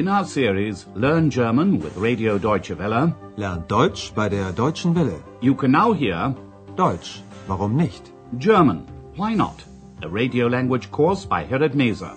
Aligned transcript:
In 0.00 0.08
our 0.08 0.24
series 0.24 0.86
Learn 0.94 1.28
German 1.28 1.78
with 1.78 1.94
Radio 1.98 2.38
Deutsche 2.38 2.70
Welle, 2.78 3.14
Lernt 3.36 3.68
Deutsch 3.68 4.14
bei 4.14 4.30
der 4.30 4.50
Deutschen 4.50 4.94
Welle. 4.94 5.22
you 5.42 5.54
can 5.54 5.72
now 5.72 5.92
hear 5.92 6.34
Deutsch, 6.74 7.20
warum 7.46 7.76
nicht? 7.76 8.10
German, 8.38 8.86
Why 9.16 9.34
Not? 9.34 9.62
A 10.02 10.08
radio 10.08 10.46
language 10.46 10.90
course 10.90 11.26
by 11.26 11.44
Herrad 11.44 11.74
Meese. 11.74 12.08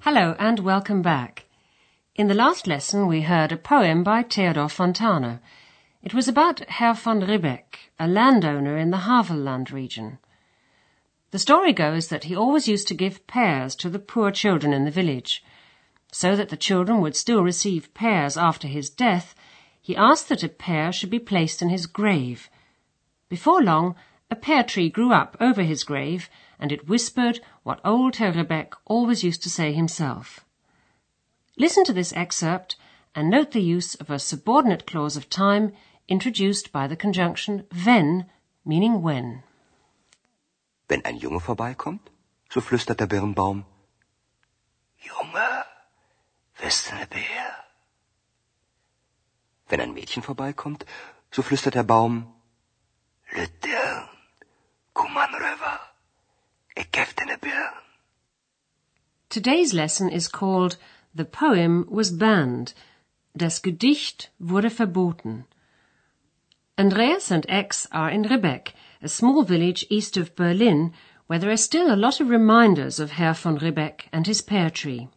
Hello 0.00 0.34
and 0.40 0.58
welcome 0.58 1.02
back. 1.02 1.44
In 2.16 2.26
the 2.26 2.34
last 2.34 2.66
lesson 2.66 3.06
we 3.06 3.20
heard 3.20 3.52
a 3.52 3.56
poem 3.56 4.02
by 4.02 4.24
Theodor 4.24 4.66
Fontane. 4.66 5.38
It 6.02 6.14
was 6.14 6.26
about 6.26 6.68
Herr 6.68 6.94
von 6.94 7.20
Ribbeck, 7.20 7.92
a 7.96 8.08
landowner 8.08 8.76
in 8.76 8.90
the 8.90 9.06
Havelland 9.06 9.70
region. 9.70 10.18
The 11.30 11.38
story 11.38 11.72
goes 11.72 12.08
that 12.08 12.24
he 12.24 12.34
always 12.34 12.66
used 12.66 12.88
to 12.88 12.94
give 12.94 13.24
pears 13.28 13.76
to 13.76 13.88
the 13.88 14.00
poor 14.00 14.32
children 14.32 14.72
in 14.72 14.84
the 14.84 14.90
village. 14.90 15.44
So 16.10 16.34
that 16.34 16.48
the 16.48 16.56
children 16.56 17.00
would 17.00 17.14
still 17.14 17.44
receive 17.44 17.94
pears 17.94 18.36
after 18.36 18.66
his 18.66 18.90
death, 18.90 19.36
he 19.80 19.94
asked 19.94 20.28
that 20.28 20.42
a 20.42 20.48
pear 20.48 20.90
should 20.90 21.08
be 21.08 21.20
placed 21.20 21.62
in 21.62 21.68
his 21.68 21.86
grave. 21.86 22.50
Before 23.28 23.62
long, 23.62 23.94
a 24.28 24.34
pear 24.34 24.64
tree 24.64 24.90
grew 24.90 25.12
up 25.12 25.36
over 25.40 25.62
his 25.62 25.84
grave, 25.84 26.28
and 26.58 26.72
it 26.72 26.88
whispered 26.88 27.38
what 27.62 27.80
old 27.84 28.16
Herr 28.16 28.32
Ribbeck 28.32 28.74
always 28.86 29.22
used 29.22 29.44
to 29.44 29.50
say 29.50 29.72
himself. 29.72 30.44
Listen 31.56 31.84
to 31.84 31.92
this 31.92 32.12
excerpt 32.14 32.74
and 33.14 33.30
note 33.30 33.52
the 33.52 33.62
use 33.62 33.94
of 33.94 34.10
a 34.10 34.18
subordinate 34.18 34.84
clause 34.84 35.16
of 35.16 35.30
time 35.30 35.72
introduced 36.14 36.72
by 36.76 36.84
the 36.92 37.00
conjunction 37.04 37.64
wenn, 37.86 38.26
meaning 38.64 39.02
when. 39.06 39.42
Wenn 40.88 41.04
ein 41.04 41.16
Junge 41.24 41.40
vorbeikommt, 41.40 42.10
so 42.52 42.60
flüstert 42.60 43.00
der 43.00 43.10
Birnbaum, 43.14 43.64
Junge, 45.08 45.48
bist 46.60 46.90
du 46.90 46.94
ne 46.96 47.06
Bär? 47.06 47.48
Wenn 49.68 49.80
ein 49.80 49.94
Mädchen 49.94 50.22
vorbeikommt, 50.22 50.84
so 51.30 51.42
flüstert 51.42 51.74
der 51.74 51.88
Baum, 51.94 52.14
Lütern, 53.36 54.08
komm 54.92 55.16
an 55.16 55.34
rüber, 55.34 55.74
ich 56.74 56.90
geb 56.92 57.16
dir 57.16 57.26
ne 57.26 57.38
Birn. 57.38 57.74
Today's 59.30 59.72
lesson 59.72 60.10
is 60.10 60.30
called 60.30 60.78
The 61.14 61.24
Poem 61.24 61.86
Was 61.88 62.18
Banned. 62.18 62.74
Das 63.34 63.62
Gedicht 63.62 64.30
wurde 64.38 64.68
verboten. 64.68 65.46
Andreas 66.82 67.30
and 67.30 67.46
X 67.48 67.86
are 67.92 68.10
in 68.10 68.24
Ribbeck, 68.24 68.74
a 69.00 69.08
small 69.08 69.44
village 69.44 69.86
east 69.88 70.16
of 70.16 70.34
Berlin, 70.34 70.92
where 71.28 71.38
there 71.38 71.52
are 71.52 71.56
still 71.56 71.94
a 71.94 72.02
lot 72.04 72.18
of 72.18 72.28
reminders 72.28 72.98
of 72.98 73.12
Herr 73.12 73.34
von 73.34 73.56
Ribbeck 73.56 74.08
and 74.12 74.26
his 74.26 74.42
pear 74.42 74.68
tree. 74.68 75.08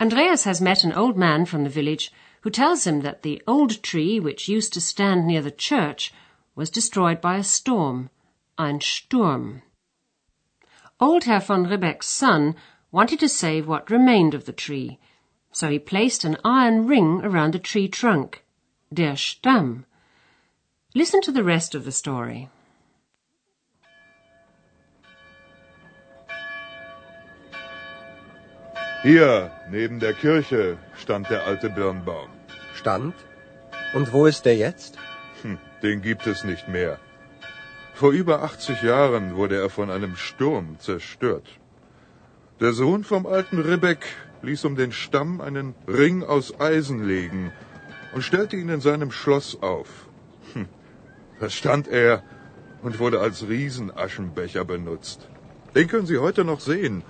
Andreas 0.00 0.44
has 0.44 0.60
met 0.60 0.84
an 0.84 0.92
old 0.92 1.16
man 1.16 1.46
from 1.46 1.64
the 1.64 1.68
village 1.68 2.12
who 2.42 2.50
tells 2.50 2.86
him 2.86 3.00
that 3.00 3.22
the 3.22 3.42
old 3.48 3.82
tree 3.82 4.20
which 4.20 4.46
used 4.46 4.72
to 4.74 4.80
stand 4.80 5.26
near 5.26 5.42
the 5.42 5.50
church 5.50 6.14
was 6.54 6.70
destroyed 6.70 7.20
by 7.20 7.38
a 7.38 7.42
storm, 7.42 8.08
ein 8.56 8.80
Sturm. 8.80 9.62
Old 11.00 11.24
Herr 11.24 11.40
von 11.40 11.66
Ribbeck's 11.66 12.06
son 12.06 12.54
wanted 12.92 13.18
to 13.18 13.28
save 13.28 13.66
what 13.66 13.90
remained 13.90 14.32
of 14.32 14.44
the 14.44 14.52
tree, 14.52 15.00
so 15.50 15.68
he 15.68 15.80
placed 15.80 16.22
an 16.22 16.36
iron 16.44 16.86
ring 16.86 17.20
around 17.24 17.52
the 17.52 17.58
tree 17.58 17.88
trunk, 17.88 18.44
der 18.94 19.16
Stamm. 19.16 19.86
Listen 21.02 21.20
to 21.20 21.30
the 21.30 21.44
rest 21.44 21.74
of 21.74 21.84
the 21.84 21.92
story. 21.92 22.48
Hier, 29.02 29.50
neben 29.70 30.00
der 30.00 30.14
Kirche, 30.14 30.78
stand 30.96 31.28
der 31.28 31.44
alte 31.44 31.68
Birnbaum. 31.68 32.30
Stand? 32.74 33.14
Und 33.92 34.14
wo 34.14 34.24
ist 34.24 34.46
der 34.46 34.56
jetzt? 34.56 34.96
Hm, 35.42 35.58
den 35.82 36.00
gibt 36.00 36.26
es 36.26 36.44
nicht 36.44 36.66
mehr. 36.66 36.98
Vor 37.92 38.12
über 38.12 38.42
80 38.42 38.80
Jahren 38.80 39.36
wurde 39.36 39.56
er 39.56 39.68
von 39.68 39.90
einem 39.90 40.16
Sturm 40.16 40.78
zerstört. 40.78 41.60
Der 42.60 42.72
Sohn 42.72 43.04
vom 43.04 43.26
alten 43.26 43.58
Ribbeck 43.58 44.06
ließ 44.40 44.64
um 44.64 44.76
den 44.76 44.92
Stamm 44.92 45.42
einen 45.42 45.74
Ring 45.86 46.24
aus 46.24 46.58
Eisen 46.58 47.06
legen 47.06 47.52
und 48.14 48.22
stellte 48.22 48.56
ihn 48.56 48.70
in 48.70 48.80
seinem 48.80 49.10
Schloss 49.12 49.60
auf. 49.60 50.05
Hm, 51.36 51.40
da 51.40 51.50
stand 51.50 51.88
er 51.88 52.22
und 52.82 52.98
wurde 52.98 53.20
als 53.20 53.48
Riesenaschenbecher 53.48 54.64
benutzt. 54.64 55.28
Den 55.74 55.88
können 55.88 56.06
Sie 56.06 56.18
heute 56.18 56.44
noch 56.44 56.60
sehen 56.60 57.02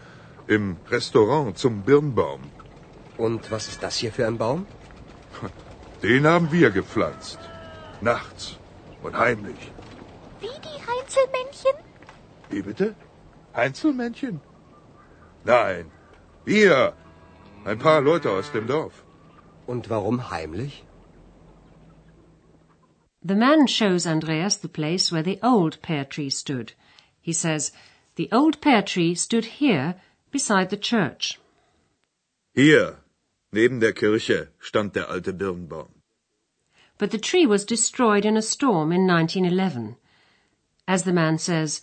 im 0.46 0.76
Restaurant 0.90 1.58
zum 1.58 1.82
Birnbaum. 1.82 2.40
Und 3.16 3.50
was 3.50 3.68
ist 3.68 3.82
das 3.82 3.96
hier 3.96 4.12
für 4.12 4.26
ein 4.26 4.38
Baum? 4.38 4.66
Den 6.02 6.26
haben 6.26 6.52
wir 6.52 6.70
gepflanzt. 6.70 7.38
Nachts 8.00 8.58
und 9.02 9.16
heimlich. 9.16 9.72
Wie 10.40 10.46
die 10.46 10.78
Heinzelmännchen? 10.90 11.76
Wie 12.50 12.62
bitte? 12.62 12.94
Einzelmännchen? 13.52 14.40
Nein, 15.44 15.90
wir. 16.44 16.92
Ein 17.64 17.78
paar 17.78 18.00
Leute 18.00 18.30
aus 18.30 18.52
dem 18.52 18.66
Dorf. 18.66 19.04
Und 19.66 19.90
warum 19.90 20.30
heimlich? 20.30 20.85
The 23.26 23.34
man 23.34 23.66
shows 23.66 24.06
Andreas 24.06 24.56
the 24.56 24.68
place 24.68 25.10
where 25.10 25.24
the 25.24 25.40
old 25.42 25.82
pear 25.82 26.04
tree 26.04 26.30
stood. 26.30 26.74
He 27.20 27.32
says, 27.32 27.72
The 28.14 28.28
old 28.30 28.60
pear 28.60 28.82
tree 28.82 29.16
stood 29.16 29.46
here 29.58 29.96
beside 30.30 30.70
the 30.70 30.76
church. 30.76 31.40
Hier, 32.54 32.98
neben 33.50 33.80
der 33.80 33.94
Kirche, 33.94 34.50
stand 34.60 34.92
der 34.92 35.10
alte 35.10 35.32
Birnbaum. 35.32 35.88
But 36.98 37.10
the 37.10 37.18
tree 37.18 37.46
was 37.46 37.64
destroyed 37.64 38.24
in 38.24 38.36
a 38.36 38.42
storm 38.42 38.92
in 38.92 39.08
1911. 39.08 39.96
As 40.86 41.02
the 41.02 41.12
man 41.12 41.38
says, 41.38 41.80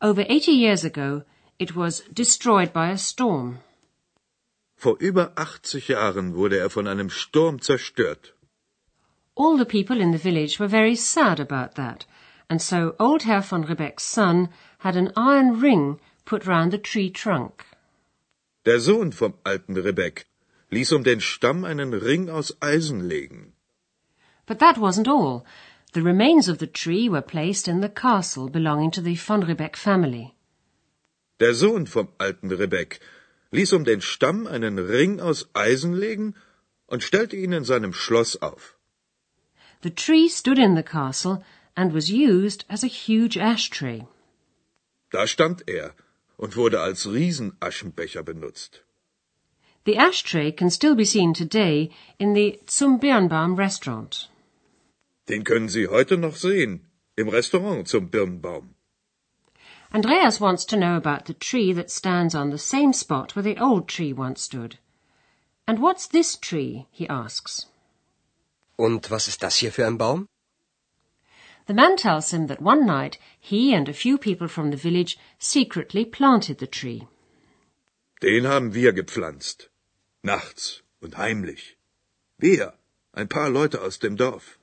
over 0.00 0.24
80 0.26 0.52
years 0.52 0.84
ago, 0.84 1.22
it 1.58 1.76
was 1.76 2.00
destroyed 2.14 2.72
by 2.72 2.88
a 2.88 2.96
storm. 2.96 3.58
Vor 4.74 4.96
über 5.00 5.34
80 5.36 5.88
Jahren 5.88 6.34
wurde 6.34 6.56
er 6.56 6.70
von 6.70 6.88
einem 6.88 7.10
Sturm 7.10 7.60
zerstört. 7.60 8.32
All 9.38 9.56
the 9.56 9.64
people 9.64 10.00
in 10.00 10.10
the 10.10 10.18
village 10.18 10.58
were 10.58 10.66
very 10.66 10.96
sad 10.96 11.38
about 11.38 11.76
that, 11.76 12.04
and 12.50 12.60
so 12.60 12.96
old 12.98 13.22
Herr 13.22 13.40
von 13.40 13.62
Ribbeck's 13.62 14.02
son 14.02 14.48
had 14.78 14.96
an 14.96 15.12
iron 15.16 15.60
ring 15.60 16.00
put 16.24 16.44
round 16.44 16.72
the 16.72 16.78
tree 16.78 17.08
trunk. 17.08 17.64
Der 18.64 18.80
Sohn 18.80 19.12
vom 19.12 19.34
alten 19.44 19.76
Ribbeck 19.76 20.26
ließ 20.72 20.92
um 20.92 21.04
den 21.04 21.20
Stamm 21.20 21.64
einen 21.64 21.94
Ring 21.94 22.28
aus 22.28 22.52
Eisen 22.60 23.08
legen. 23.08 23.52
But 24.44 24.58
that 24.58 24.76
wasn't 24.76 25.06
all. 25.06 25.44
The 25.92 26.02
remains 26.02 26.48
of 26.48 26.58
the 26.58 26.66
tree 26.66 27.08
were 27.08 27.22
placed 27.22 27.68
in 27.68 27.80
the 27.80 27.88
castle 27.88 28.48
belonging 28.48 28.90
to 28.90 29.00
the 29.00 29.14
von 29.14 29.44
Ribbeck 29.44 29.76
family. 29.76 30.34
Der 31.38 31.54
Sohn 31.54 31.86
vom 31.86 32.08
alten 32.18 32.50
Ribbeck 32.50 32.98
ließ 33.52 33.72
um 33.72 33.84
den 33.84 34.00
Stamm 34.00 34.48
einen 34.48 34.80
Ring 34.80 35.20
aus 35.20 35.48
Eisen 35.54 35.92
legen 35.92 36.34
und 36.88 37.04
stellte 37.04 37.36
ihn 37.36 37.52
in 37.52 37.62
seinem 37.62 37.92
Schloss 37.92 38.34
auf. 38.42 38.77
The 39.82 39.90
tree 39.90 40.28
stood 40.28 40.58
in 40.58 40.74
the 40.74 40.82
castle 40.82 41.44
and 41.76 41.92
was 41.92 42.10
used 42.10 42.64
as 42.68 42.82
a 42.82 42.88
huge 42.88 43.36
ash 43.36 43.70
ashtray. 43.70 44.06
Da 45.12 45.24
stand 45.26 45.62
er 45.68 45.94
und 46.36 46.56
wurde 46.56 46.80
als 46.80 47.06
Riesenaschenbecher 47.06 48.24
benutzt. 48.24 48.82
The 49.84 49.96
ashtray 49.96 50.50
can 50.50 50.70
still 50.70 50.96
be 50.96 51.04
seen 51.04 51.32
today 51.32 51.90
in 52.18 52.34
the 52.34 52.58
Zum 52.66 52.98
Birnbaum 52.98 53.56
restaurant. 53.56 54.28
Den 55.28 55.44
können 55.44 55.68
Sie 55.68 55.86
heute 55.86 56.16
noch 56.16 56.34
sehen 56.34 56.80
im 57.16 57.28
Restaurant 57.28 57.86
zum 57.86 58.08
Birnbaum. 58.08 58.74
Andreas 59.92 60.40
wants 60.40 60.64
to 60.66 60.76
know 60.76 60.96
about 60.96 61.26
the 61.26 61.34
tree 61.34 61.72
that 61.72 61.90
stands 61.90 62.34
on 62.34 62.50
the 62.50 62.58
same 62.58 62.92
spot 62.92 63.36
where 63.36 63.42
the 63.42 63.58
old 63.58 63.88
tree 63.88 64.12
once 64.12 64.42
stood. 64.42 64.78
And 65.66 65.78
what's 65.80 66.08
this 66.08 66.36
tree? 66.36 66.86
he 66.90 67.08
asks. 67.08 67.66
Und 68.78 69.10
was 69.10 69.26
ist 69.26 69.42
das 69.42 69.56
hier 69.56 69.72
für 69.72 69.86
ein 69.86 69.98
Baum? 69.98 70.28
The 71.66 71.74
man 71.74 71.96
tells 71.96 72.30
him 72.30 72.46
that 72.46 72.62
one 72.62 72.86
night 72.86 73.18
he 73.40 73.74
and 73.74 73.88
a 73.88 73.92
few 73.92 74.16
people 74.16 74.46
from 74.46 74.70
the 74.70 74.76
village 74.76 75.18
secretly 75.38 76.04
planted 76.04 76.60
the 76.60 76.68
tree. 76.68 77.08
Den 78.22 78.46
haben 78.46 78.74
wir 78.74 78.92
gepflanzt. 78.92 79.68
Nachts 80.22 80.82
und 81.02 81.18
heimlich. 81.18 81.76
Wir, 82.38 82.72
ein 83.12 83.28
paar 83.28 83.50
Leute 83.50 83.82
aus 83.82 83.98
dem 83.98 84.16
Dorf. 84.16 84.58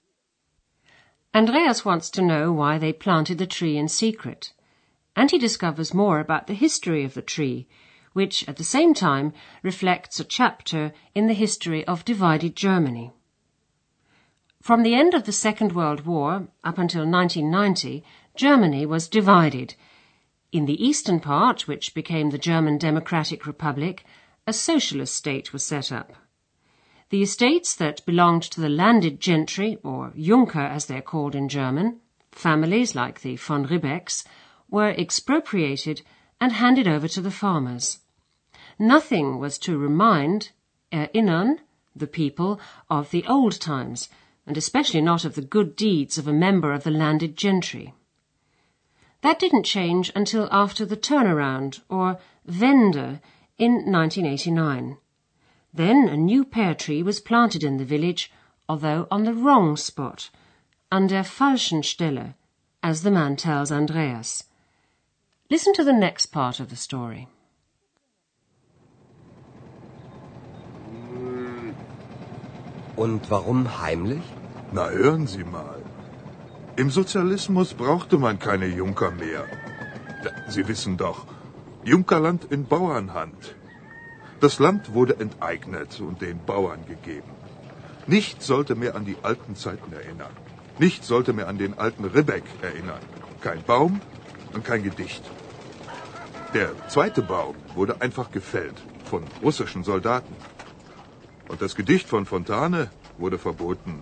Andreas 1.33 1.83
wants 1.83 2.09
to 2.09 2.21
know 2.21 2.53
why 2.53 2.79
they 2.79 2.93
planted 2.93 3.37
the 3.37 3.45
tree 3.45 3.77
in 3.77 3.89
secret. 3.89 4.53
And 5.13 5.29
he 5.29 5.37
discovers 5.37 5.93
more 5.93 6.21
about 6.21 6.47
the 6.47 6.53
history 6.53 7.03
of 7.03 7.15
the 7.15 7.21
tree, 7.21 7.67
which 8.13 8.47
at 8.47 8.55
the 8.55 8.63
same 8.63 8.93
time 8.93 9.33
reflects 9.61 10.21
a 10.21 10.23
chapter 10.23 10.93
in 11.13 11.27
the 11.27 11.33
history 11.33 11.85
of 11.85 12.05
divided 12.05 12.55
Germany. 12.55 13.11
From 14.65 14.81
the 14.81 14.95
end 14.95 15.13
of 15.13 15.25
the 15.25 15.31
Second 15.31 15.73
World 15.73 16.07
War 16.07 16.47
up 16.63 16.79
until 16.79 17.05
1990, 17.05 18.03
Germany 18.35 18.83
was 18.83 19.07
divided. 19.07 19.75
In 20.51 20.65
the 20.65 20.83
eastern 20.83 21.19
part, 21.19 21.67
which 21.67 21.93
became 21.93 22.31
the 22.31 22.39
German 22.39 22.79
Democratic 22.79 23.45
Republic, 23.45 24.03
a 24.47 24.53
socialist 24.53 25.13
state 25.13 25.53
was 25.53 25.63
set 25.63 25.91
up. 25.91 26.13
The 27.11 27.21
estates 27.21 27.75
that 27.75 28.03
belonged 28.07 28.41
to 28.41 28.59
the 28.59 28.67
landed 28.67 29.19
gentry, 29.19 29.77
or 29.83 30.13
Junker 30.17 30.65
as 30.65 30.87
they're 30.87 30.99
called 30.99 31.35
in 31.35 31.47
German, 31.47 31.99
families 32.31 32.95
like 32.95 33.21
the 33.21 33.35
von 33.35 33.67
Ribbecks, 33.67 34.25
were 34.67 34.89
expropriated 34.89 36.01
and 36.41 36.53
handed 36.53 36.87
over 36.87 37.07
to 37.09 37.21
the 37.21 37.29
farmers. 37.29 37.99
Nothing 38.79 39.37
was 39.37 39.59
to 39.59 39.77
remind, 39.77 40.53
eh, 40.91 41.05
erinnern, 41.13 41.59
the 41.95 42.07
people 42.07 42.59
of 42.89 43.11
the 43.11 43.27
old 43.27 43.61
times, 43.61 44.09
and 44.47 44.57
especially 44.57 45.01
not 45.01 45.25
of 45.25 45.35
the 45.35 45.41
good 45.41 45.75
deeds 45.75 46.17
of 46.17 46.27
a 46.27 46.33
member 46.33 46.71
of 46.71 46.83
the 46.83 46.91
landed 46.91 47.35
gentry. 47.35 47.93
That 49.21 49.39
didn't 49.39 49.63
change 49.63 50.11
until 50.15 50.47
after 50.51 50.85
the 50.85 50.97
turnaround, 50.97 51.81
or 51.89 52.19
Wende, 52.47 53.21
in 53.57 53.91
1989. 53.91 54.97
Then 55.73 56.07
a 56.07 56.15
new 56.15 56.45
pear 56.45 56.75
tree 56.75 57.01
was 57.01 57.19
planted 57.19 57.63
in 57.63 57.77
the 57.77 57.85
village, 57.85 58.31
although 58.69 59.07
on 59.09 59.23
the 59.23 59.33
wrong 59.33 59.77
spot, 59.77 60.29
an 60.91 61.07
der 61.07 61.23
falschen 61.23 61.81
Stelle, 61.81 62.35
as 62.83 63.01
the 63.01 63.11
man 63.11 63.35
tells 63.35 63.71
Andreas. 63.71 64.43
Listen 65.49 65.73
to 65.73 65.83
the 65.83 65.93
next 65.93 66.27
part 66.27 66.59
of 66.59 66.69
the 66.69 66.75
story. 66.75 67.27
Und 72.95 73.29
warum 73.29 73.81
heimlich? 73.81 74.23
Na, 74.71 74.89
hören 74.89 75.27
Sie 75.27 75.43
mal. 75.43 75.81
Im 76.77 76.89
Sozialismus 76.89 77.73
brauchte 77.73 78.17
man 78.17 78.39
keine 78.39 78.67
Junker 78.67 79.11
mehr. 79.11 79.45
Sie 80.47 80.67
wissen 80.67 80.97
doch, 80.97 81.25
Junkerland 81.83 82.45
in 82.45 82.65
Bauernhand. 82.65 83.55
Das 84.39 84.59
Land 84.59 84.93
wurde 84.93 85.19
enteignet 85.19 85.99
und 85.99 86.21
den 86.21 86.39
Bauern 86.45 86.85
gegeben. 86.85 87.31
Nichts 88.07 88.47
sollte 88.47 88.75
mehr 88.75 88.95
an 88.95 89.05
die 89.05 89.17
alten 89.23 89.55
Zeiten 89.55 89.93
erinnern. 89.93 90.31
Nichts 90.77 91.07
sollte 91.07 91.31
mehr 91.33 91.47
an 91.47 91.57
den 91.57 91.77
alten 91.77 92.05
Ribbeck 92.05 92.43
erinnern. 92.61 92.99
Kein 93.41 93.63
Baum 93.63 94.01
und 94.53 94.65
kein 94.65 94.83
Gedicht. 94.83 95.23
Der 96.53 96.71
zweite 96.89 97.21
Baum 97.21 97.55
wurde 97.73 98.01
einfach 98.01 98.31
gefällt 98.31 98.75
von 99.05 99.23
russischen 99.41 99.83
Soldaten. 99.83 100.35
Und 101.47 101.61
das 101.61 101.75
Gedicht 101.75 102.07
von 102.07 102.25
Fontane 102.25 102.89
wurde 103.17 103.37
verboten. 103.37 104.01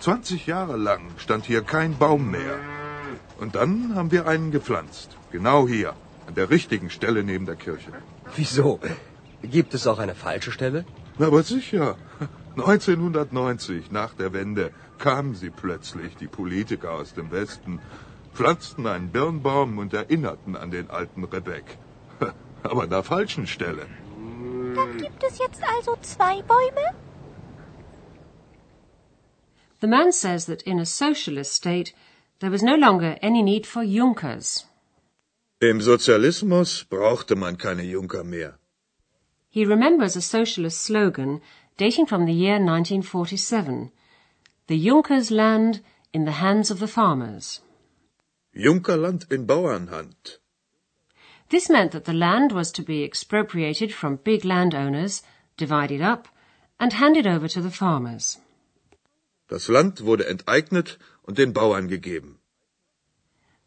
20 0.00 0.46
Jahre 0.46 0.76
lang 0.76 1.02
stand 1.18 1.44
hier 1.44 1.62
kein 1.62 1.98
Baum 1.98 2.30
mehr. 2.30 2.58
Und 3.38 3.54
dann 3.54 3.94
haben 3.94 4.10
wir 4.10 4.26
einen 4.26 4.50
gepflanzt. 4.50 5.16
Genau 5.32 5.66
hier, 5.68 5.94
an 6.26 6.34
der 6.34 6.50
richtigen 6.50 6.90
Stelle 6.90 7.22
neben 7.22 7.46
der 7.46 7.56
Kirche. 7.56 7.92
Wieso? 8.36 8.80
Gibt 9.42 9.74
es 9.74 9.86
auch 9.86 9.98
eine 9.98 10.14
falsche 10.14 10.52
Stelle? 10.52 10.84
Na, 11.18 11.26
aber 11.26 11.42
sicher. 11.42 11.96
1990, 12.56 13.92
nach 13.92 14.14
der 14.14 14.32
Wende, 14.32 14.72
kamen 14.98 15.34
sie 15.34 15.50
plötzlich, 15.50 16.16
die 16.16 16.26
Politiker 16.26 16.92
aus 16.92 17.14
dem 17.14 17.30
Westen, 17.30 17.80
pflanzten 18.34 18.86
einen 18.86 19.10
Birnbaum 19.10 19.78
und 19.78 19.94
erinnerten 19.94 20.56
an 20.56 20.70
den 20.70 20.90
alten 20.90 21.24
Rebek. 21.24 21.78
Aber 22.62 22.82
an 22.82 22.90
der 22.90 23.04
falschen 23.04 23.46
Stelle. 23.46 23.86
Dann 24.78 24.96
gibt 24.98 25.24
es 25.24 25.38
jetzt 25.38 25.62
also 25.64 25.96
zwei 26.02 26.42
Bäume? 26.42 26.94
The 29.80 29.88
man 29.88 30.12
says 30.12 30.46
that 30.46 30.62
in 30.62 30.78
a 30.78 30.84
socialist 30.86 31.52
state 31.52 31.92
there 32.38 32.52
was 32.52 32.62
no 32.62 32.76
longer 32.76 33.16
any 33.20 33.42
need 33.42 33.66
for 33.66 33.82
Junkers. 33.82 34.66
Im 35.60 35.80
Sozialismus 35.80 36.84
brauchte 36.84 37.34
man 37.34 37.58
keine 37.58 37.82
Junker 37.82 38.22
mehr. 38.22 38.58
He 39.50 39.64
remembers 39.64 40.16
a 40.16 40.20
socialist 40.20 40.80
slogan 40.80 41.40
dating 41.76 42.06
from 42.06 42.26
the 42.26 42.32
year 42.32 42.58
1947 42.60 43.90
The 44.68 44.76
Junkers 44.76 45.30
land 45.30 45.80
in 46.12 46.24
the 46.24 46.38
hands 46.44 46.70
of 46.70 46.78
the 46.78 46.86
farmers. 46.86 47.60
Junkerland 48.54 49.26
in 49.30 49.46
Bauernhand. 49.46 50.38
This 51.50 51.70
meant 51.70 51.92
that 51.92 52.04
the 52.04 52.12
land 52.12 52.52
was 52.52 52.70
to 52.72 52.82
be 52.82 53.02
expropriated 53.02 53.94
from 53.94 54.16
big 54.16 54.44
landowners, 54.44 55.22
divided 55.56 56.02
up, 56.02 56.28
and 56.78 56.92
handed 56.92 57.26
over 57.26 57.48
to 57.48 57.62
the 57.62 57.70
farmers. 57.70 58.38
Das 59.48 59.68
Land 59.68 60.00
wurde 60.04 60.28
enteignet 60.28 60.98
und 61.26 61.38
den 61.38 61.52
Bauern 61.52 61.88
gegeben. 61.88 62.38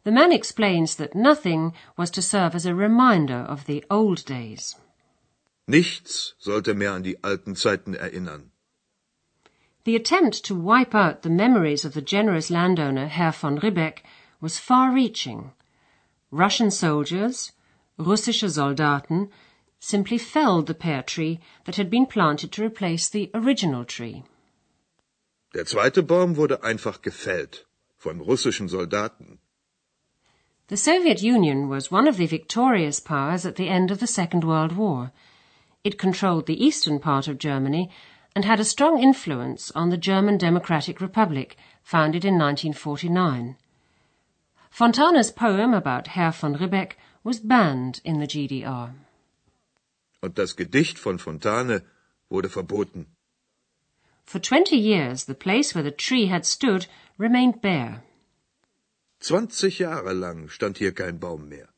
The 0.04 0.12
man 0.12 0.32
explains 0.32 0.94
that 0.96 1.14
nothing 1.14 1.72
was 1.96 2.10
to 2.12 2.22
serve 2.22 2.54
as 2.54 2.66
a 2.66 2.74
reminder 2.74 3.46
of 3.48 3.66
the 3.66 3.84
old 3.90 4.24
days. 4.26 4.76
Nichts 5.68 6.34
sollte 6.38 6.74
mehr 6.74 6.92
an 6.92 7.02
die 7.02 7.16
alten 7.22 7.56
Zeiten 7.56 7.94
erinnern. 7.94 8.50
The 9.84 9.96
attempt 9.96 10.44
to 10.44 10.54
wipe 10.54 10.94
out 10.94 11.22
the 11.22 11.30
memories 11.30 11.84
of 11.84 11.94
the 11.94 12.02
generous 12.02 12.48
landowner 12.50 13.08
Herr 13.08 13.32
von 13.32 13.58
Ribbeck 13.58 14.04
was 14.40 14.58
far-reaching. 14.58 15.52
Russian 16.30 16.70
soldiers, 16.70 17.52
russische 17.98 18.48
Soldaten, 18.48 19.30
simply 19.80 20.18
felled 20.18 20.66
the 20.66 20.74
pear 20.74 21.02
tree 21.02 21.40
that 21.64 21.76
had 21.76 21.90
been 21.90 22.06
planted 22.06 22.52
to 22.52 22.64
replace 22.64 23.08
the 23.08 23.30
original 23.34 23.84
tree. 23.84 24.24
Der 25.54 25.64
zweite 25.64 26.02
Baum 26.02 26.36
wurde 26.36 26.62
einfach 26.62 27.02
gefällt 27.02 27.66
von 27.98 28.20
russischen 28.20 28.68
Soldaten. 28.68 29.38
The 30.68 30.76
Soviet 30.76 31.20
Union 31.20 31.68
was 31.68 31.90
one 31.90 32.08
of 32.08 32.16
the 32.16 32.26
victorious 32.26 33.00
powers 33.00 33.44
at 33.44 33.56
the 33.56 33.68
end 33.68 33.90
of 33.90 33.98
the 33.98 34.06
Second 34.06 34.44
World 34.44 34.72
War. 34.76 35.12
It 35.84 35.98
controlled 35.98 36.46
the 36.46 36.64
eastern 36.64 36.98
part 36.98 37.28
of 37.28 37.36
Germany 37.38 37.90
and 38.34 38.44
had 38.44 38.60
a 38.60 38.64
strong 38.64 39.02
influence 39.02 39.70
on 39.72 39.90
the 39.90 39.98
German 39.98 40.38
Democratic 40.38 41.00
Republic, 41.00 41.56
founded 41.82 42.24
in 42.24 42.38
1949. 42.38 43.56
Fontane's 44.70 45.30
poem 45.30 45.74
about 45.74 46.06
Herr 46.06 46.32
von 46.32 46.54
Ribbeck 46.54 46.96
was 47.24 47.40
banned 47.40 48.00
in 48.04 48.20
the 48.20 48.26
GDR. 48.26 48.94
Und 50.20 50.38
das 50.38 50.56
Gedicht 50.56 50.98
von 50.98 51.18
Fontane 51.18 51.82
wurde 52.28 52.48
verboten. 52.48 53.06
For 54.24 54.40
20 54.40 54.76
years, 54.76 55.24
the 55.24 55.34
place 55.34 55.74
where 55.74 55.84
the 55.84 55.90
tree 55.90 56.26
had 56.26 56.46
stood 56.46 56.86
remained 57.18 57.60
bare. 57.60 58.02
20 59.20 59.78
Jahre 59.78 60.12
lang 60.12 60.48
stand 60.48 60.78
hier 60.78 60.92
kein 60.92 61.18
Baum 61.18 61.48
mehr. 61.48 61.68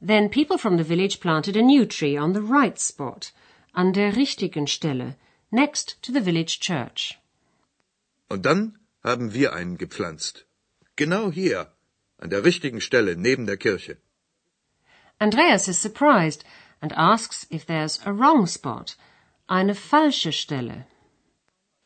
Then 0.00 0.30
people 0.30 0.58
from 0.58 0.78
the 0.78 0.84
village 0.84 1.20
planted 1.20 1.56
a 1.56 1.62
new 1.62 1.84
tree 1.86 2.16
on 2.16 2.32
the 2.32 2.42
right 2.42 2.78
spot, 2.78 3.32
an 3.74 3.92
der 3.92 4.16
richtigen 4.16 4.66
Stelle, 4.66 5.16
next 5.50 6.02
to 6.02 6.12
the 6.12 6.22
village 6.22 6.58
church. 6.60 7.18
Und 8.28 8.46
dann 8.46 8.78
haben 9.02 9.34
wir 9.34 9.52
einen 9.52 9.76
gepflanzt. 9.76 10.46
Genau 10.96 11.30
hier, 11.30 11.72
an 12.18 12.30
der 12.30 12.44
richtigen 12.44 12.80
Stelle 12.80 13.16
neben 13.16 13.46
der 13.46 13.56
Kirche. 13.56 13.96
Andreas 15.20 15.68
is 15.68 15.78
surprised 15.78 16.44
and 16.80 16.92
asks 16.96 17.46
if 17.50 17.66
there's 17.66 18.00
a 18.06 18.12
wrong 18.12 18.46
spot, 18.46 18.96
eine 19.50 19.74
falsche 19.74 20.32
Stelle. 20.32 20.86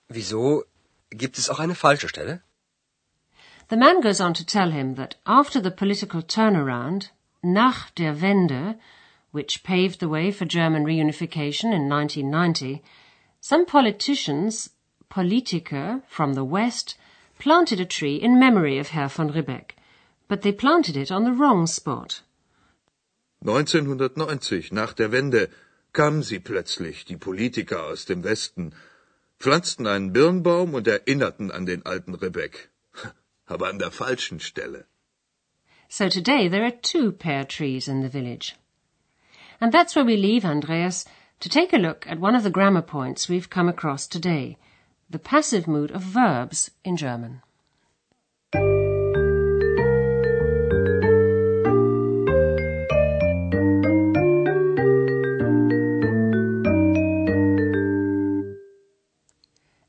Wieso? 0.08 0.62
Gibt 1.10 1.36
es 1.38 1.48
auch 1.48 1.58
eine 1.58 1.74
falsche 1.74 2.08
Stelle? 2.08 2.42
The 3.68 3.76
man 3.76 4.00
goes 4.00 4.20
on 4.20 4.34
to 4.34 4.44
tell 4.44 4.70
him 4.70 4.94
that 4.94 5.16
after 5.26 5.60
the 5.60 5.72
political 5.72 6.22
turnaround, 6.22 7.10
nach 7.42 7.90
der 7.96 8.14
Wende, 8.14 8.78
which 9.32 9.64
paved 9.64 9.98
the 9.98 10.08
way 10.08 10.30
for 10.30 10.44
German 10.44 10.84
reunification 10.84 11.72
in 11.72 11.88
1990, 11.88 12.84
some 13.40 13.66
politicians, 13.66 14.70
Politiker 15.08 16.02
from 16.06 16.34
the 16.34 16.44
West, 16.44 16.96
planted 17.38 17.80
a 17.80 17.84
tree 17.84 18.16
in 18.16 18.38
memory 18.38 18.78
of 18.78 18.88
Herr 18.90 19.08
von 19.08 19.32
Ribbeck, 19.32 19.74
but 20.28 20.42
they 20.42 20.52
planted 20.52 20.96
it 20.96 21.10
on 21.10 21.24
the 21.24 21.32
wrong 21.32 21.66
spot. 21.66 22.22
1990, 23.44 24.72
nach 24.72 24.94
der 24.94 25.12
Wende, 25.12 25.50
kamen 25.92 26.22
sie 26.22 26.40
plötzlich, 26.40 27.04
die 27.04 27.18
Politiker 27.18 27.84
aus 27.84 28.06
dem 28.06 28.24
Westen, 28.24 28.72
pflanzten 29.38 29.86
einen 29.86 30.14
Birnbaum 30.14 30.72
und 30.72 30.88
erinnerten 30.88 31.50
an 31.50 31.66
den 31.66 31.84
alten 31.84 32.14
Ribbeck. 32.14 32.70
Aber 33.46 33.68
an 33.68 33.78
der 33.78 33.90
falschen 33.90 34.40
Stelle. 34.40 34.86
So 35.88 36.08
today 36.08 36.48
there 36.48 36.64
are 36.64 36.80
two 36.80 37.12
pear 37.12 37.44
trees 37.44 37.86
in 37.86 38.00
the 38.00 38.08
village. 38.08 38.56
And 39.60 39.72
that's 39.72 39.94
where 39.94 40.06
we 40.06 40.16
leave 40.16 40.46
Andreas 40.46 41.04
to 41.40 41.48
take 41.50 41.74
a 41.74 41.78
look 41.78 42.06
at 42.06 42.18
one 42.18 42.34
of 42.34 42.44
the 42.44 42.50
grammar 42.50 42.82
points 42.82 43.28
we've 43.28 43.50
come 43.50 43.68
across 43.68 44.08
today, 44.08 44.56
the 45.10 45.18
passive 45.18 45.68
mood 45.68 45.90
of 45.90 46.02
verbs 46.02 46.70
in 46.82 46.96
German. 46.96 47.42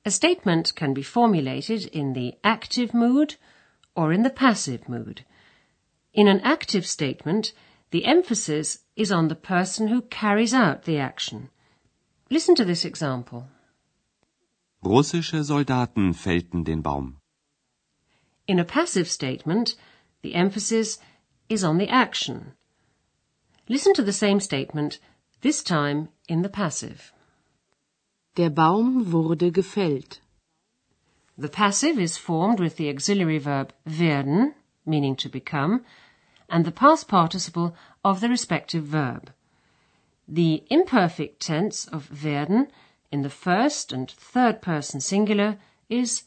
A 0.08 0.12
statement 0.12 0.76
can 0.76 0.94
be 0.94 1.02
formulated 1.02 1.88
in 1.88 2.14
the 2.14 2.36
active 2.44 2.94
mood 2.94 3.38
or 3.96 4.14
in 4.14 4.22
the 4.22 4.30
passive 4.30 4.88
mood. 4.88 5.26
In 6.14 6.28
an 6.28 6.42
active 6.42 6.86
statement, 6.86 7.54
the 7.90 8.06
emphasis 8.06 8.80
is 8.96 9.12
on 9.12 9.30
the 9.30 9.36
person 9.36 9.88
who 9.88 10.04
carries 10.04 10.54
out 10.54 10.84
the 10.84 11.00
action. 11.00 11.50
Listen 12.30 12.54
to 12.54 12.66
this 12.66 12.86
example. 12.86 13.48
Russische 14.84 15.44
Soldaten 15.44 16.14
fällten 16.14 16.64
den 16.64 16.82
Baum. 16.82 17.18
In 18.48 18.60
a 18.60 18.64
passive 18.64 19.10
statement, 19.10 19.76
the 20.22 20.36
emphasis 20.36 21.00
is 21.50 21.64
on 21.64 21.80
the 21.80 21.90
action. 21.90 22.54
Listen 23.68 23.96
to 23.96 24.04
the 24.04 24.14
same 24.14 24.40
statement, 24.40 25.00
this 25.42 25.64
time 25.64 26.10
in 26.28 26.44
the 26.44 26.50
passive. 26.50 27.12
Der 28.38 28.50
Baum 28.50 29.12
wurde 29.14 29.52
gefällt. 29.52 30.22
The 31.38 31.48
passive 31.48 32.02
is 32.02 32.18
formed 32.18 32.60
with 32.60 32.76
the 32.76 32.90
auxiliary 32.90 33.40
verb 33.40 33.74
werden, 33.86 34.54
meaning 34.86 35.16
to 35.18 35.30
become, 35.30 35.86
and 36.50 36.66
the 36.66 36.72
past 36.72 37.08
participle 37.08 37.74
of 38.04 38.20
the 38.20 38.28
respective 38.28 38.84
verb. 38.84 39.32
The 40.28 40.64
imperfect 40.70 41.40
tense 41.40 41.88
of 41.88 42.10
werden 42.12 42.68
in 43.12 43.24
the 43.24 43.30
first 43.30 43.94
and 43.94 44.10
third 44.10 44.62
person 44.62 45.00
singular 45.00 45.58
is 45.90 46.24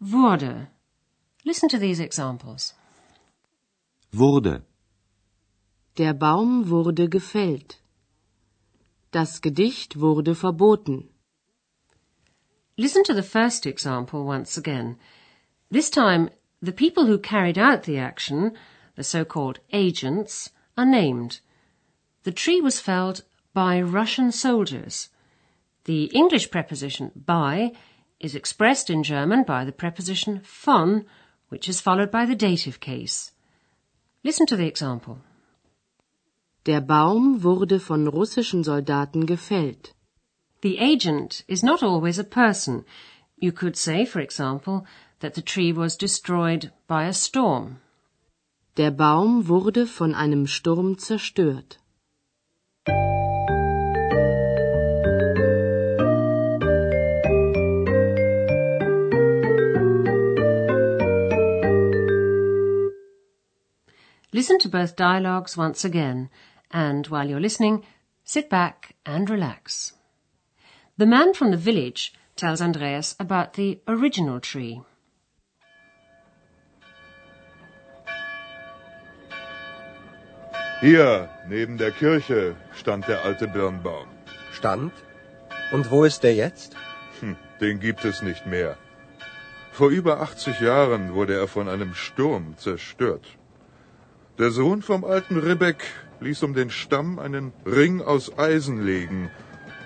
wurde. 0.00 0.68
Listen 1.44 1.68
to 1.68 1.78
these 1.78 2.00
examples. 2.00 2.74
Wurde. 4.12 4.62
Der 5.96 6.14
Baum 6.14 6.68
wurde 6.70 7.08
gefällt. 7.08 7.78
Das 9.10 9.40
Gedicht 9.40 10.00
wurde 10.00 10.34
verboten. 10.34 11.08
Listen 12.80 13.04
to 13.04 13.12
the 13.12 13.22
first 13.22 13.66
example 13.66 14.24
once 14.24 14.56
again. 14.56 14.96
This 15.70 15.90
time, 15.90 16.30
the 16.62 16.72
people 16.72 17.04
who 17.04 17.18
carried 17.18 17.58
out 17.58 17.82
the 17.82 17.98
action, 17.98 18.54
the 18.96 19.04
so-called 19.04 19.58
agents, 19.70 20.48
are 20.78 20.86
named. 20.86 21.40
The 22.22 22.32
tree 22.32 22.62
was 22.62 22.80
felled 22.80 23.22
by 23.52 23.82
Russian 23.82 24.32
soldiers. 24.32 25.10
The 25.84 26.04
English 26.04 26.50
preposition 26.50 27.12
by 27.14 27.72
is 28.18 28.34
expressed 28.34 28.88
in 28.88 29.02
German 29.02 29.42
by 29.42 29.66
the 29.66 29.78
preposition 29.82 30.40
von, 30.42 31.04
which 31.50 31.68
is 31.68 31.82
followed 31.82 32.10
by 32.10 32.24
the 32.24 32.34
dative 32.48 32.80
case. 32.80 33.32
Listen 34.24 34.46
to 34.46 34.56
the 34.56 34.66
example. 34.66 35.18
Der 36.64 36.80
Baum 36.80 37.42
wurde 37.42 37.78
von 37.78 38.08
russischen 38.08 38.64
Soldaten 38.64 39.26
gefällt. 39.26 39.92
The 40.62 40.78
agent 40.78 41.42
is 41.48 41.62
not 41.62 41.82
always 41.82 42.18
a 42.18 42.24
person. 42.24 42.84
You 43.38 43.50
could 43.50 43.76
say, 43.76 44.04
for 44.04 44.20
example, 44.20 44.84
that 45.20 45.32
the 45.32 45.40
tree 45.40 45.72
was 45.72 45.96
destroyed 45.96 46.70
by 46.86 47.04
a 47.04 47.14
storm. 47.14 47.80
Der 48.76 48.90
Baum 48.90 49.48
wurde 49.48 49.86
von 49.86 50.14
einem 50.14 50.46
Sturm 50.46 50.96
zerstört. 50.98 51.78
Listen 64.32 64.58
to 64.58 64.68
both 64.68 64.94
dialogues 64.94 65.56
once 65.56 65.84
again, 65.84 66.28
and 66.70 67.06
while 67.08 67.28
you're 67.28 67.40
listening, 67.40 67.82
sit 68.24 68.48
back 68.50 68.94
and 69.04 69.28
relax. 69.28 69.94
The 71.00 71.06
man 71.06 71.32
from 71.32 71.50
the 71.50 71.56
village 71.56 72.12
tells 72.36 72.60
Andreas 72.60 73.16
about 73.18 73.54
the 73.54 73.78
original 73.88 74.38
tree. 74.38 74.82
Hier, 80.82 81.30
neben 81.48 81.78
der 81.78 81.92
Kirche, 81.92 82.54
stand 82.74 83.08
der 83.08 83.24
alte 83.24 83.46
Birnbaum. 83.46 84.08
Stand? 84.52 84.92
Und 85.72 85.90
wo 85.90 86.04
ist 86.04 86.22
der 86.22 86.34
jetzt? 86.34 86.76
Hm, 87.20 87.36
den 87.62 87.80
gibt 87.80 88.04
es 88.04 88.20
nicht 88.20 88.44
mehr. 88.44 88.76
Vor 89.72 89.88
über 89.88 90.20
80 90.20 90.60
Jahren 90.60 91.14
wurde 91.14 91.34
er 91.34 91.48
von 91.48 91.70
einem 91.70 91.94
Sturm 91.94 92.58
zerstört. 92.58 93.26
Der 94.38 94.50
Sohn 94.50 94.82
vom 94.82 95.04
alten 95.04 95.38
Ribbeck 95.38 95.82
ließ 96.20 96.42
um 96.42 96.52
den 96.52 96.68
Stamm 96.68 97.18
einen 97.18 97.54
Ring 97.64 98.02
aus 98.02 98.38
Eisen 98.38 98.84
legen 98.84 99.30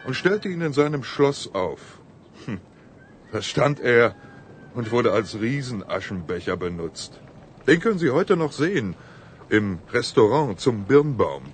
und 0.04 0.14
stellte 0.14 0.48
ihn 0.48 0.60
in 0.60 0.72
seinem 0.72 1.04
Schloss 1.04 1.54
auf. 1.54 1.98
Hm, 2.46 2.60
da 3.32 3.42
stand 3.42 3.80
er 3.80 4.14
und 4.74 4.90
wurde 4.90 5.12
als 5.12 5.40
Riesenaschenbecher 5.40 6.56
benutzt. 6.56 7.20
Den 7.66 7.80
können 7.80 7.98
Sie 7.98 8.10
heute 8.10 8.36
noch 8.36 8.52
sehen 8.52 8.94
im 9.48 9.78
Restaurant 9.92 10.60
zum 10.60 10.84
Birnbaum. 10.84 11.44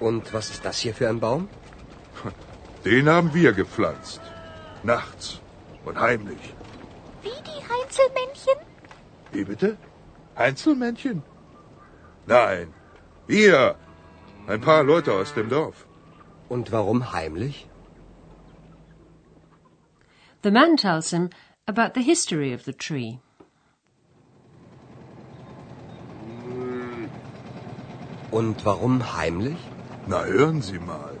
Und 0.00 0.32
was 0.32 0.50
ist 0.50 0.64
das 0.64 0.78
hier 0.78 0.94
für 0.94 1.08
ein 1.08 1.20
Baum? 1.20 1.48
Den 2.84 3.08
haben 3.08 3.32
wir 3.34 3.52
gepflanzt. 3.52 4.20
Nachts 4.82 5.40
und 5.84 5.98
heimlich. 5.98 6.54
Wie 7.22 7.28
die 7.28 7.60
Heinzelmännchen? 7.72 8.58
Wie 9.32 9.44
bitte? 9.44 9.76
Einzelmännchen? 10.34 11.22
Nein, 12.26 12.72
wir. 13.26 13.76
Ein 14.46 14.60
paar 14.60 14.82
Leute 14.82 15.12
aus 15.12 15.32
dem 15.32 15.48
Dorf. 15.48 15.86
Und 16.48 16.72
warum 16.72 17.12
heimlich? 17.12 17.66
The 20.44 20.50
man 20.50 20.76
tells 20.76 21.10
him 21.10 21.30
about 21.66 21.94
the 21.94 22.02
history 22.02 22.52
of 22.52 22.64
the 22.64 22.74
tree. 22.74 23.18
Und 28.30 28.64
warum 28.66 28.98
heimlich? 29.16 29.56
Na, 30.06 30.24
hören 30.24 30.60
Sie 30.60 30.78
mal. 30.78 31.16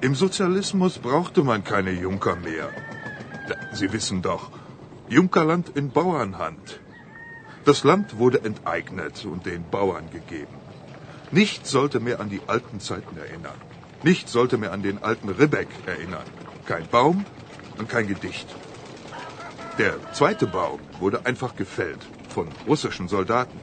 Im 0.00 0.16
Sozialismus 0.16 0.98
brauchte 0.98 1.44
man 1.44 1.62
keine 1.62 1.92
Junker 1.92 2.34
mehr. 2.34 2.70
Sie 3.72 3.92
wissen 3.92 4.20
doch, 4.22 4.50
Junkerland 5.08 5.68
in 5.68 5.90
Bauernhand. 5.90 6.80
Das 7.64 7.84
Land 7.84 8.18
wurde 8.18 8.42
enteignet 8.42 9.24
und 9.26 9.46
den 9.46 9.70
Bauern 9.70 10.10
gegeben. 10.10 10.58
Nichts 11.30 11.70
sollte 11.70 12.00
mehr 12.00 12.18
an 12.18 12.30
die 12.30 12.42
alten 12.48 12.80
Zeiten 12.80 13.16
erinnern. 13.16 13.60
Nichts 14.02 14.32
sollte 14.32 14.58
mehr 14.58 14.72
an 14.72 14.82
den 14.82 15.00
alten 15.04 15.28
Ribbeck 15.28 15.68
erinnern. 15.86 16.26
Kein 16.66 16.88
Baum 16.88 17.24
und 17.78 17.88
kein 17.88 18.06
Gedicht. 18.06 18.48
Der 19.78 19.94
zweite 20.12 20.46
Baum 20.46 20.80
wurde 21.00 21.26
einfach 21.26 21.56
gefällt 21.56 21.98
von 22.28 22.48
russischen 22.66 23.08
Soldaten. 23.08 23.58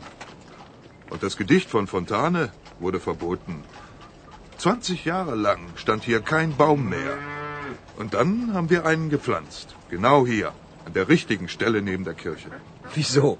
Und 1.09 1.23
das 1.23 1.37
Gedicht 1.37 1.69
von 1.69 1.87
Fontane 1.87 2.51
wurde 2.79 2.99
verboten. 2.99 3.63
20 4.57 5.05
Jahre 5.05 5.35
lang 5.35 5.59
stand 5.75 6.03
hier 6.03 6.21
kein 6.21 6.55
Baum 6.55 6.89
mehr. 6.89 7.17
Und 7.97 8.13
dann 8.13 8.53
haben 8.53 8.69
wir 8.69 8.85
einen 8.85 9.09
gepflanzt. 9.09 9.75
Genau 9.89 10.25
hier, 10.25 10.53
an 10.85 10.93
der 10.93 11.07
richtigen 11.07 11.47
Stelle 11.47 11.81
neben 11.81 12.03
der 12.03 12.13
Kirche. 12.13 12.49
Wieso? 12.93 13.37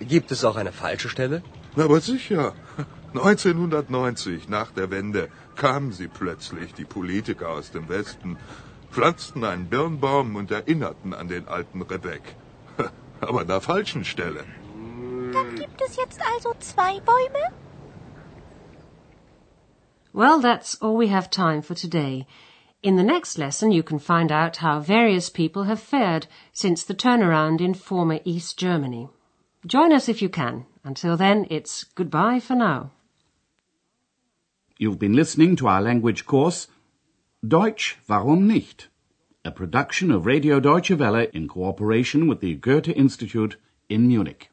Gibt 0.00 0.30
es 0.32 0.44
auch 0.44 0.56
eine 0.56 0.72
falsche 0.72 1.08
Stelle? 1.08 1.42
Na, 1.76 1.84
aber 1.84 2.00
sicher. 2.00 2.54
1990, 3.14 4.48
nach 4.48 4.70
der 4.70 4.90
Wende, 4.90 5.28
kamen 5.56 5.92
sie 5.92 6.06
plötzlich, 6.06 6.74
die 6.74 6.84
Politiker 6.84 7.48
aus 7.48 7.72
dem 7.72 7.88
Westen, 7.88 8.36
pflanzten 8.90 9.44
einen 9.44 9.68
Birnbaum 9.68 10.36
und 10.36 10.50
erinnerten 10.50 11.14
an 11.14 11.28
den 11.28 11.48
alten 11.48 11.82
Ribbeck. 11.82 12.36
Aber 13.20 13.40
an 13.40 13.46
der 13.46 13.60
falschen 13.60 14.04
Stelle. 14.04 14.44
Dann 15.32 15.54
gibt 15.54 15.80
es 15.80 15.96
jetzt 15.96 16.20
also 16.34 16.54
zwei 16.58 17.00
Bäume? 17.00 17.52
Well, 20.12 20.40
that's 20.40 20.80
all 20.82 20.98
we 20.98 21.08
have 21.08 21.30
time 21.30 21.62
for 21.62 21.76
today. 21.76 22.26
In 22.82 22.96
the 22.96 23.04
next 23.04 23.38
lesson, 23.38 23.70
you 23.70 23.82
can 23.82 23.98
find 23.98 24.32
out 24.32 24.56
how 24.56 24.80
various 24.80 25.30
people 25.30 25.64
have 25.64 25.78
fared 25.78 26.26
since 26.52 26.82
the 26.82 26.94
turnaround 26.94 27.60
in 27.60 27.74
former 27.74 28.20
East 28.24 28.58
Germany. 28.58 29.08
Join 29.66 29.92
us 29.92 30.08
if 30.08 30.22
you 30.22 30.30
can. 30.30 30.64
Until 30.82 31.16
then, 31.16 31.46
it's 31.50 31.84
goodbye 31.94 32.40
for 32.40 32.56
now. 32.56 32.90
You've 34.78 34.98
been 34.98 35.12
listening 35.12 35.56
to 35.56 35.68
our 35.68 35.82
language 35.82 36.24
course 36.24 36.68
Deutsch, 37.42 37.96
warum 38.06 38.46
nicht? 38.46 38.90
A 39.46 39.50
production 39.50 40.10
of 40.10 40.26
Radio 40.26 40.60
Deutsche 40.60 40.98
Welle 40.98 41.26
in 41.32 41.48
cooperation 41.48 42.28
with 42.28 42.40
the 42.40 42.54
Goethe 42.54 42.88
Institute 42.88 43.56
in 43.88 44.06
Munich. 44.06 44.49